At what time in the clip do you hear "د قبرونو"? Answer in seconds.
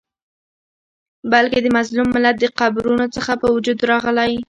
2.39-3.05